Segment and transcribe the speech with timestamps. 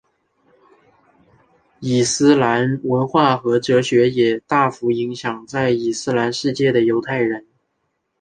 [1.79, 7.45] 伊斯兰文化和哲学也大幅影响在伊斯兰世界的犹太人。